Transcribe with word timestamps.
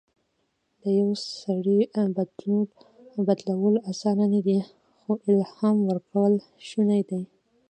د 0.81 0.83
یو 0.99 1.09
سړي 1.39 1.81
بدلول 3.27 3.75
اسانه 3.91 4.25
نه 4.33 4.41
دي، 4.47 4.59
خو 4.99 5.11
الهام 5.29 5.77
ورکول 5.89 6.33
شونی 6.67 7.01
ده. 7.09 7.19